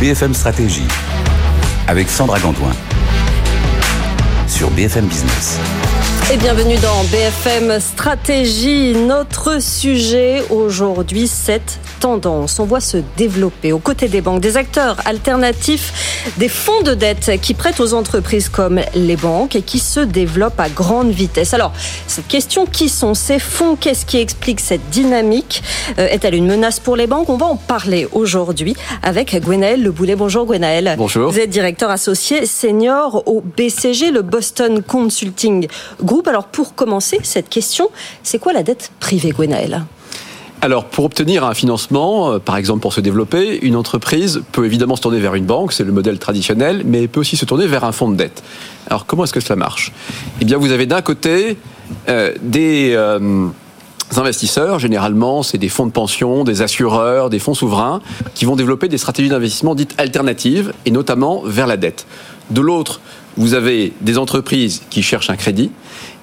[0.00, 0.86] BFM Stratégie
[1.86, 2.72] avec Sandra Gandoin
[4.46, 5.58] sur BFM Business.
[6.32, 8.94] Et bienvenue dans BFM Stratégie.
[8.94, 12.58] Notre sujet aujourd'hui, cette tendance.
[12.58, 17.40] On voit se développer aux côtés des banques des acteurs alternatifs, des fonds de dette
[17.40, 21.54] qui prêtent aux entreprises comme les banques et qui se développent à grande vitesse.
[21.54, 21.72] Alors,
[22.06, 23.76] cette question, qui sont ces fonds?
[23.76, 25.62] Qu'est-ce qui explique cette dynamique?
[25.98, 27.28] Euh, Est-elle une menace pour les banques?
[27.28, 30.16] On va en parler aujourd'hui avec Gwenaël Le Boulet.
[30.16, 30.94] Bonjour Gwenaël.
[30.96, 31.30] Bonjour.
[31.30, 35.68] Vous êtes directeur associé senior au BCG, le Boston Consulting
[36.02, 36.28] Group.
[36.28, 37.90] Alors, pour commencer cette question,
[38.22, 39.84] c'est quoi la dette privée, Gwenaël
[40.60, 44.96] alors, pour obtenir un financement, euh, par exemple pour se développer, une entreprise peut évidemment
[44.96, 47.66] se tourner vers une banque, c'est le modèle traditionnel, mais elle peut aussi se tourner
[47.66, 48.42] vers un fonds de dette.
[48.88, 49.92] Alors, comment est-ce que cela marche?
[50.40, 51.58] Eh bien, vous avez d'un côté
[52.08, 53.46] euh, des euh,
[54.16, 58.00] investisseurs, généralement, c'est des fonds de pension, des assureurs, des fonds souverains,
[58.34, 62.06] qui vont développer des stratégies d'investissement dites alternatives, et notamment vers la dette.
[62.50, 63.00] De l'autre,
[63.36, 65.70] vous avez des entreprises qui cherchent un crédit,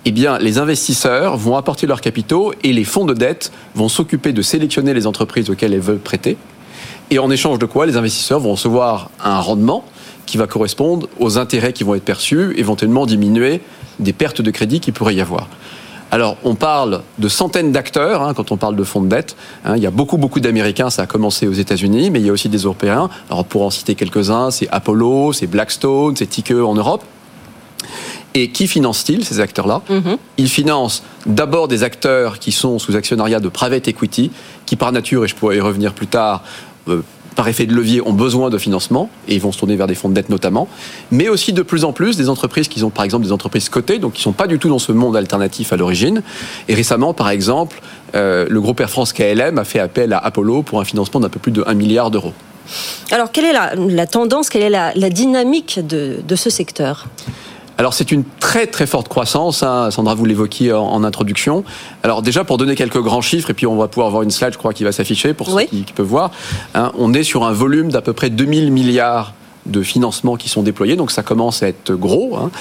[0.08, 4.34] eh bien, les investisseurs vont apporter leurs capitaux et les fonds de dette vont s'occuper
[4.34, 6.38] de sélectionner les entreprises auxquelles elles veulent prêter.
[7.10, 9.84] Et en échange de quoi, les investisseurs vont recevoir un rendement
[10.28, 13.62] qui va correspondre aux intérêts qui vont être perçus, éventuellement diminuer
[14.00, 15.48] des pertes de crédit qui pourrait y avoir.
[16.12, 19.36] Alors, on parle de centaines d'acteurs hein, quand on parle de fonds de dette.
[19.66, 19.76] Hein.
[19.76, 22.32] il y a beaucoup, beaucoup d'Américains, ça a commencé aux États-Unis, mais il y a
[22.32, 23.10] aussi des Européens.
[23.30, 27.04] Alors, pour en citer quelques-uns, c'est Apollo, c'est Blackstone, c'est Tikehau en Europe.
[28.36, 30.18] Et qui finance-t-il, ces acteurs-là mhm.
[30.38, 34.30] Ils financent d'abord des acteurs qui sont sous actionnariat de private equity,
[34.66, 36.44] qui par nature, et je pourrais y revenir plus tard,
[36.90, 37.02] euh,
[37.36, 39.96] par effet de levier, ont besoin de financement, et ils vont se tourner vers des
[39.96, 40.68] fonds de dette notamment,
[41.12, 44.00] mais aussi de plus en plus des entreprises qui sont par exemple des entreprises cotées,
[44.00, 46.22] donc qui ne sont pas du tout dans ce monde alternatif à l'origine.
[46.68, 47.82] Et récemment, par exemple,
[48.16, 51.30] euh, le groupe Air France KLM a fait appel à Apollo pour un financement d'un
[51.30, 52.34] peu plus de 1 milliard d'euros.
[53.12, 57.06] Alors, quelle est la, tendance, quelle est la, dynamique de, de ce secteur?
[57.78, 59.92] Alors c'est une très très forte croissance, hein.
[59.92, 61.64] Sandra vous l'évoquiez en, introduction.
[62.04, 64.54] Alors déjà pour donner quelques grands chiffres, et puis on va pouvoir voir une slide
[64.54, 66.32] je crois qui va s'afficher pour ceux qui, peuvent voir,
[66.74, 69.34] hein, on est sur un volume d'à peu près 2000 milliards
[69.66, 72.38] de financements qui sont déployés, donc ça commence à être gros.
[72.38, 72.52] Hein.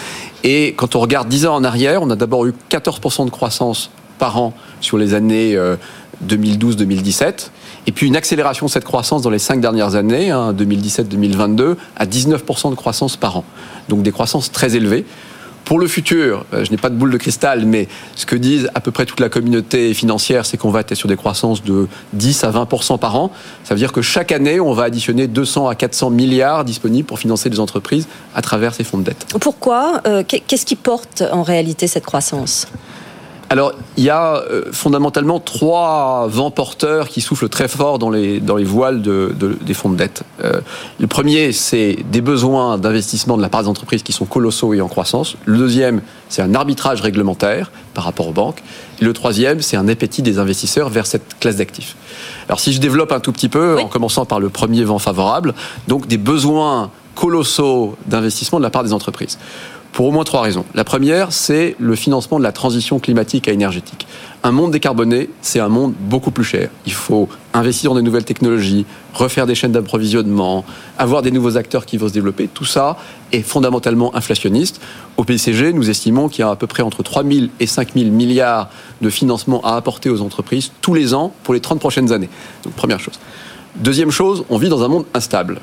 [0.43, 3.91] Et quand on regarde 10 ans en arrière, on a d'abord eu 14% de croissance
[4.19, 5.57] par an sur les années
[6.27, 7.51] 2012-2017.
[7.87, 12.07] Et puis une accélération de cette croissance dans les cinq dernières années, 2017-2022, hein, à
[12.07, 13.45] 19% de croissance par an.
[13.89, 15.05] Donc des croissances très élevées.
[15.65, 18.69] Pour le futur, euh, je n'ai pas de boule de cristal, mais ce que disent
[18.75, 21.89] à peu près toute la communauté financière, c'est qu'on va être sur des croissances de
[22.13, 23.31] 10 à 20 par an.
[23.65, 27.19] Ça veut dire que chaque année, on va additionner 200 à 400 milliards disponibles pour
[27.19, 29.27] financer des entreprises à travers ces fonds de dette.
[29.41, 32.67] Pourquoi euh, Qu'est-ce qui porte en réalité cette croissance?
[33.51, 38.41] Alors, il y a euh, fondamentalement trois vents porteurs qui soufflent très fort dans les,
[38.41, 40.23] dans les voiles de, des fonds de dette.
[40.43, 40.61] Euh,
[40.99, 44.81] le premier, c'est des besoins d'investissement de la part des entreprises qui sont colossaux et
[44.81, 45.37] en croissance.
[45.45, 48.63] Le deuxième, c'est un arbitrage réglementaire par rapport aux banques.
[49.01, 51.97] Et le troisième, c'est un appétit des investisseurs vers cette classe d'actifs.
[52.49, 55.55] Alors, si je développe un tout petit peu, en commençant par le premier vent favorable,
[55.87, 59.39] donc des besoins colossaux d'investissement de la part des entreprises
[59.95, 60.65] pour au moins trois raisons.
[60.75, 64.09] La première, c'est le financement de la transition climatique et énergétique.
[64.43, 66.69] Un monde décarboné, c'est un monde beaucoup plus cher.
[66.85, 70.65] Il faut investir dans des nouvelles technologies, refaire des chaînes d'approvisionnement,
[70.99, 72.49] avoir des nouveaux acteurs qui vont se développer.
[72.53, 72.97] Tout ça
[73.31, 74.81] est fondamentalement inflationniste.
[75.17, 77.91] Au PCG, nous estimons qu'il y a à peu près entre 3 000 et 5
[77.95, 78.71] 000 milliards
[79.01, 82.31] de financement à apporter aux entreprises tous les ans pour les 30 prochaines années.
[82.65, 83.21] Donc, première chose.
[83.77, 85.61] Deuxième chose, on vit dans un monde instable.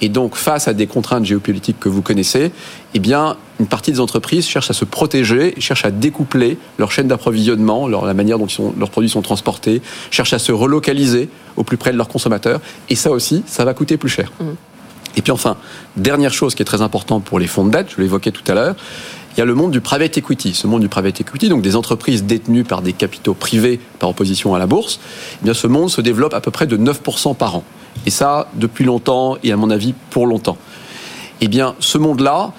[0.00, 2.52] Et donc, face à des contraintes géopolitiques que vous connaissez,
[2.94, 7.08] eh bien, une partie des entreprises cherchent à se protéger, cherchent à découpler leur chaîne
[7.08, 11.92] d'approvisionnement, la manière dont leurs produits sont transportés, cherchent à se relocaliser au plus près
[11.92, 12.60] de leurs consommateurs.
[12.88, 14.32] Et ça aussi, ça va coûter plus cher.
[14.40, 14.44] Mmh.
[15.16, 15.56] Et puis enfin,
[15.96, 18.54] dernière chose qui est très importante pour les fonds de dette, je l'évoquais tout à
[18.54, 18.74] l'heure,
[19.36, 20.54] il y a le monde du private equity.
[20.54, 24.54] Ce monde du private equity, donc des entreprises détenues par des capitaux privés par opposition
[24.54, 25.00] à la bourse,
[25.40, 27.64] eh bien ce monde se développe à peu près de 9% par an.
[28.06, 30.56] Et ça, depuis longtemps, et à mon avis, pour longtemps.
[31.40, 32.52] Eh bien, ce monde-là,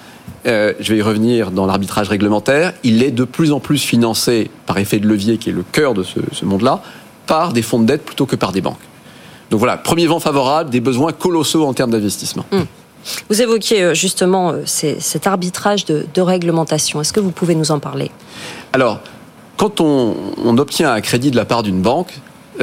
[0.46, 4.50] euh, je vais y revenir dans l'arbitrage réglementaire, il est de plus en plus financé
[4.66, 6.82] par effet de levier, qui est le cœur de ce, monde-là,
[7.26, 8.78] par des fonds de dette plutôt que par des banques.
[9.50, 12.44] Donc voilà, premier vent favorable, des besoins colossaux en termes d'investissement.
[12.52, 12.62] Hmm.
[13.28, 17.00] Vous évoquiez euh, justement euh, cet arbitrage de, réglementation.
[17.00, 18.10] Est-ce que vous pouvez nous en parler?
[18.72, 19.00] Alors,
[19.56, 22.12] quand on, obtient un crédit de la part d'une banque,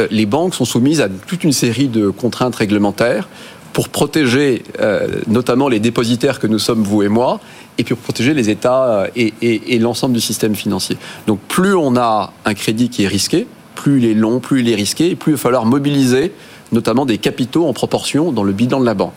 [0.10, 3.28] les banques sont soumises à toute une série de contraintes réglementaires
[3.74, 7.40] pour protéger euh, notamment les dépositaires que nous sommes, vous et moi,
[7.78, 10.96] et puis pour protéger les États euh, et, l'ensemble du système financier.
[11.26, 14.70] Donc plus on a un crédit qui est risqué, plus il est long, plus il
[14.70, 16.32] est risqué, et plus il va falloir mobiliser
[16.72, 19.14] notamment des capitaux en proportion dans le bilan de la banque.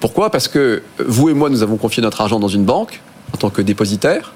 [0.00, 0.30] Pourquoi?
[0.30, 3.00] Parce que vous et moi, nous avons confié notre argent dans une banque
[3.34, 4.32] en tant que dépositaire,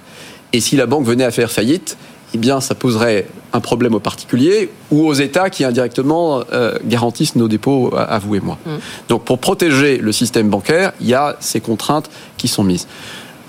[0.52, 1.96] et si la banque venait à faire faillite,
[2.34, 7.36] eh bien, ça poserait un problème aux particuliers ou aux États qui indirectement euh, garantissent
[7.36, 8.58] nos dépôts à, vous et moi.
[8.64, 8.70] Mmh.
[9.08, 12.86] Donc, pour protéger le système bancaire, il y a ces contraintes qui sont mises.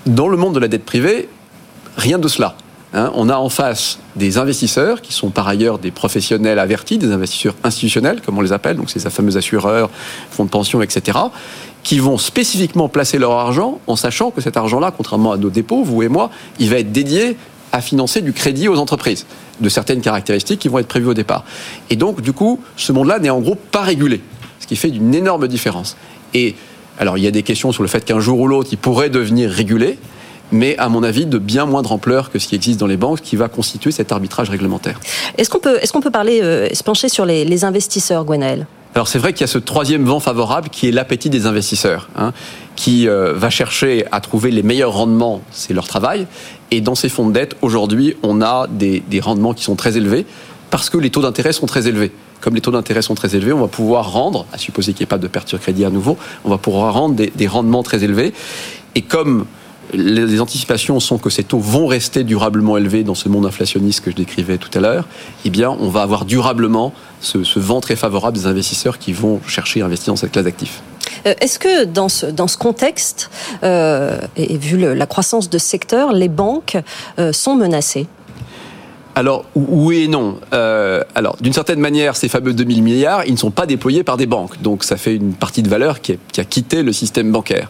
[0.06, 1.28] Dans le monde de la dette privée,
[1.96, 2.56] rien de cela.
[2.94, 3.10] Hein.
[3.14, 7.54] on a en face des investisseurs qui sont par ailleurs des professionnels avertis, des investisseurs
[7.64, 9.88] institutionnels, comme on les appelle, donc c'est ces fameux assureurs,
[10.30, 11.18] fonds de pension, etc.,
[11.82, 15.82] qui vont spécifiquement placer leur argent en sachant que cet argent-là, contrairement à nos dépôts,
[15.82, 17.36] vous et moi, il va être dédié
[17.72, 19.26] à financer du crédit aux entreprises
[19.60, 21.44] de certaines caractéristiques qui vont être prévues au départ.
[21.90, 24.20] Et donc, du coup, ce monde-là n'est en gros pas régulé,
[24.60, 25.96] ce qui fait une énorme différence.
[26.34, 26.54] Et
[26.98, 29.10] alors, il y a des questions sur le fait qu'un jour ou l'autre, il pourrait
[29.10, 29.98] devenir régulé
[30.52, 33.22] mais à mon avis de bien moindre ampleur que ce qui existe dans les banques,
[33.22, 35.00] qui va constituer cet arbitrage réglementaire.
[35.38, 38.66] Est-ce qu'on peut, est-ce qu'on peut parler, euh, se pencher sur les, les investisseurs, Gwenaël
[38.94, 42.10] alors c'est vrai qu'il y a ce troisième vent favorable qui est l'appétit des investisseurs,
[42.14, 42.34] hein,
[42.76, 46.26] qui euh, va chercher à trouver les meilleurs rendements, c'est leur travail.
[46.72, 50.24] Et dans ces fonds de dette, aujourd'hui, on a des, rendements qui sont très élevés
[50.70, 52.10] parce que les taux d'intérêt sont très élevés.
[52.40, 55.04] Comme les taux d'intérêt sont très élevés, on va pouvoir rendre, à supposer qu'il n'y
[55.04, 56.16] ait pas de perte sur crédit à nouveau,
[56.46, 58.32] on va pouvoir rendre des rendements très élevés.
[58.94, 59.44] Et comme
[59.92, 64.10] les anticipations sont que ces taux vont rester durablement élevés dans ce monde inflationniste que
[64.10, 65.06] je décrivais tout à l'heure,
[65.44, 69.40] eh bien, on va avoir durablement ce, ce, vent très favorable des investisseurs qui vont
[69.46, 70.82] chercher à investir dans cette classe d'actifs.
[71.26, 73.30] Euh, est-ce que dans ce, dans ce contexte,
[73.62, 76.78] euh, et vu le, la croissance de ce secteur, les banques
[77.18, 78.06] euh, sont menacées?
[79.14, 80.38] Alors, oui et non.
[80.54, 84.16] Euh, alors, d'une certaine manière, ces fameux 2000 milliards, ils ne sont pas déployés par
[84.16, 84.62] des banques.
[84.62, 87.68] Donc, ça fait une partie de valeur qui, qui a quitté le système bancaire.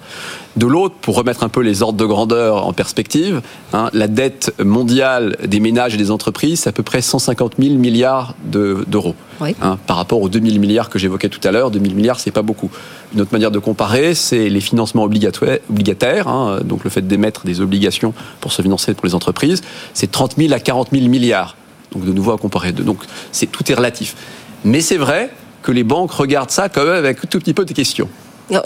[0.56, 3.40] De l'autre, pour remettre un peu les ordres de grandeur en perspective,
[3.72, 7.76] hein, la dette mondiale des ménages et des entreprises, c'est à peu près 150 000
[7.76, 9.14] milliards d'euros.
[9.40, 9.56] oui.
[9.62, 12.42] hein, par rapport aux 2000 milliards que j'évoquais tout à l'heure, 2000 milliards, c'est pas
[12.42, 12.70] beaucoup.
[13.14, 17.62] Une autre manière de comparer, c'est les financements obligataires, hein, donc le fait d'émettre des
[17.62, 19.62] obligations pour se financer pour les entreprises,
[19.94, 21.56] c'est 30 000 à 40 000 milliards.
[21.92, 22.72] Donc de nouveau à comparer.
[22.72, 22.98] Donc
[23.32, 24.16] c'est tout est relatif.
[24.64, 25.30] Mais c'est vrai
[25.62, 28.08] que les banques regardent ça quand même avec tout petit peu de questions.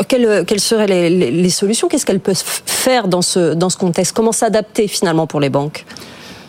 [0.09, 1.89] Quelles, quelles, seraient les, les, les solutions?
[1.89, 4.13] Qu'est-ce qu'elles peuvent faire dans ce, dans ce contexte?
[4.13, 5.85] Comment s'adapter finalement pour les banques?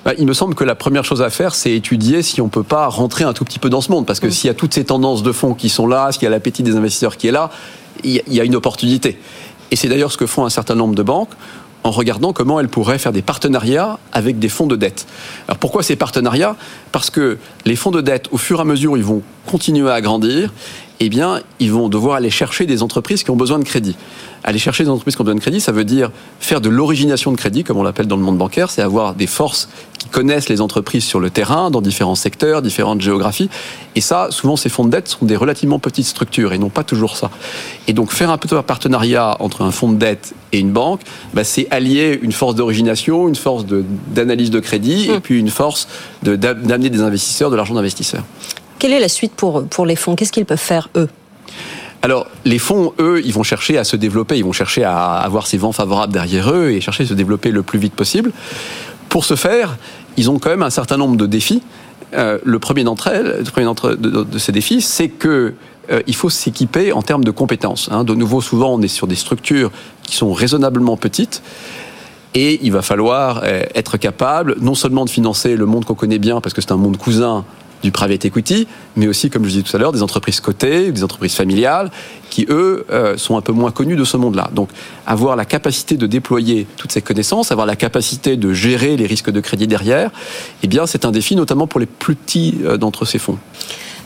[0.06, 2.50] Bah, il me semble que la première chose à faire, c'est étudier si on ne
[2.50, 4.06] peut pas rentrer un tout petit peu dans ce monde.
[4.06, 4.32] Parce que mmh.
[4.32, 6.64] s'il y a toutes ces tendances de fonds qui sont là, s'il y a l'appétit
[6.64, 7.50] des investisseurs qui est là,
[8.04, 9.20] il y a une opportunité.
[9.72, 11.32] Et c'est d'ailleurs ce que font un certain nombre de banques
[11.84, 15.08] en regardant comment elles pourraient faire des partenariats avec des fonds de dette.
[15.48, 16.56] Alors pourquoi ces partenariats?
[16.92, 20.02] Parce que les fonds de dette, au fur et à mesure, ils vont continuer à
[20.02, 20.54] grandir
[21.00, 23.96] eh bien, ils vont devoir aller chercher des entreprises qui ont besoin de crédit.
[24.44, 27.32] Aller chercher des entreprises qui ont besoin de crédit, ça veut dire faire de l'origination
[27.32, 30.50] de crédit, comme on l'appelle dans le monde bancaire, c'est avoir des forces qui connaissent
[30.50, 33.50] les entreprises sur le terrain, dans différents secteurs, différentes géographies.
[33.96, 36.84] Et ça, souvent, ces fonds de dette sont des relativement petites structures et n'ont pas
[36.84, 37.30] toujours ça.
[37.88, 41.02] Et donc, faire un peu de partenariat entre un fonds de dette et une banque,
[41.34, 45.14] bah, c'est allier une force d'origination, une force d'analyse de, de, crédit, mmh.
[45.14, 45.88] et puis une force
[46.24, 48.24] d'amener des investisseurs, de l'argent d'investisseurs.
[48.80, 50.16] Quelle est la suite pour, pour les fonds?
[50.16, 51.10] Qu'est-ce qu'ils peuvent faire, eux?
[52.04, 55.48] Alors, les fonds, eux, ils vont chercher à se développer, ils vont chercher à avoir
[55.48, 58.32] ces vents favorables derrière eux et chercher à se développer le plus vite possible.
[59.10, 59.78] Pour ce faire,
[60.16, 61.64] ils ont quand même un certain nombre de défis.
[62.14, 65.54] Euh, le premier d'entre elles, le premier d'entre de, ces défis, c'est que
[65.90, 67.90] euh, il faut s'équiper en termes de compétences.
[67.92, 68.04] Hein.
[68.04, 69.72] De nouveau, souvent, on est sur des structures
[70.04, 71.42] qui sont raisonnablement petites.
[72.36, 76.20] Et il va falloir euh, être capable non seulement de financer le monde qu'on connaît
[76.20, 77.44] bien, parce que c'est un monde cousin
[77.84, 81.04] du private equity, mais aussi, comme je disais tout à l'heure, des entreprises cotées, des
[81.04, 81.92] entreprises familiales,
[82.30, 84.50] qui, eux, euh, sont un peu moins connus de ce monde-là.
[84.54, 84.70] Donc,
[85.06, 89.32] avoir la capacité de déployer toutes ces connaissances, avoir la capacité de gérer les risques
[89.32, 90.12] de crédit derrière,
[90.64, 93.38] eh bien, c'est un défi, notamment pour les plus petits euh, d'entre ces fonds.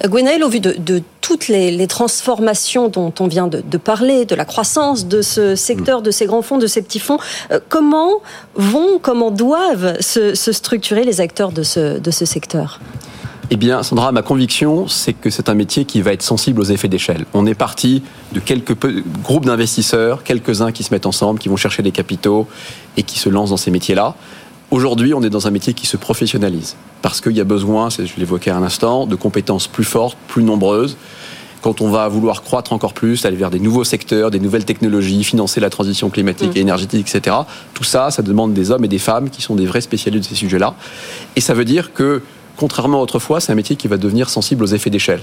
[0.08, 5.06] Gwenaël, au vu de, toutes les, transformations dont on vient de, parler, de la croissance
[5.06, 7.20] de ce secteur, de ces grands fonds, de ces petits fonds,
[7.52, 8.22] euh, comment
[8.56, 12.80] vont, comment doivent se, structurer les acteurs de ce secteur?
[13.54, 16.66] Eh bien, Sandra, ma conviction, c'est que c'est un métier qui va être sensible aux
[16.72, 17.26] effets d'échelle.
[17.34, 18.78] On est parti de quelques
[19.22, 22.48] groupes d'investisseurs, quelques-uns qui se mettent ensemble, qui vont chercher des capitaux
[22.96, 24.16] et qui se lancent dans ces métiers-là.
[24.72, 28.04] Aujourd'hui, on est dans un métier qui se professionnalise parce qu'il y a besoin, je
[28.18, 30.96] l'évoquais à l'instant, de compétences plus fortes, plus nombreuses.
[31.62, 35.26] Quand on va vouloir croître encore plus, aller vers des nouveaux secteurs, des nouvelles technologies,
[35.26, 36.58] financer la transition climatique mmh.
[36.58, 37.36] et énergétique, etc.
[37.74, 40.36] Tout ça, ça demande des hommes et des femmes qui sont des vrais spécialistes de
[40.36, 40.74] ces sujets-là.
[41.36, 42.22] Et ça veut dire que
[42.58, 45.22] contrairement à autrefois, c'est un métier qui va devenir sensible aux effets d'échelle.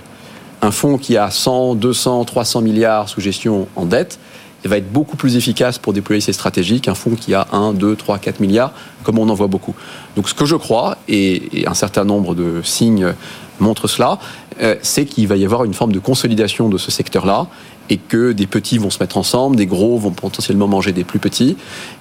[0.63, 4.19] Un fonds qui a 100, 200, 300 milliards sous gestion en dette,
[4.65, 7.75] et va être beaucoup plus efficace pour déployer ses stratégies qu'un fonds qui a 1,
[7.75, 8.73] 2, 3, 4 milliards,
[9.05, 9.75] comme on en voit beaucoup.
[10.17, 13.15] Donc ce que je crois, et, un certain nombre de signes
[13.61, 14.19] montrent cela,
[14.61, 17.47] euh, c'est qu'il va y avoir une forme de consolidation de ce secteur-là
[17.91, 21.19] et que des petits vont se mettre ensemble, des gros vont potentiellement manger des plus
[21.19, 21.57] petits.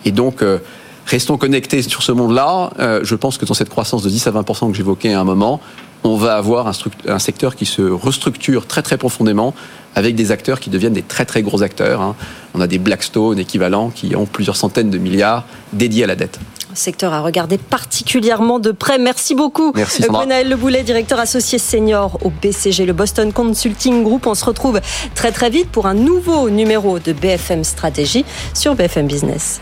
[0.05, 0.59] Et donc, euh,
[1.07, 2.71] restons connectés sur ce monde-là.
[2.79, 5.23] Euh, je pense que dans cette croissance de 10 à 20 que j'évoquais à un
[5.23, 5.59] moment,
[6.03, 6.67] on va avoir
[7.07, 9.53] un, secteur qui se restructure très très profondément
[9.95, 12.01] avec des acteurs qui deviennent des très très gros acteurs.
[12.01, 12.15] Hein.
[12.53, 16.39] On a des Blackstone équivalents qui ont plusieurs centaines de milliards dédiés à la dette.
[16.73, 18.99] Secteur à regarder particulièrement de près.
[18.99, 19.71] Merci beaucoup.
[19.75, 24.27] Merci Le Boulet, directeur associé senior au BCG, le Boston Consulting Group.
[24.27, 24.79] On se retrouve
[25.15, 29.61] très très vite pour un nouveau numéro de BFM Stratégie sur BFM Business.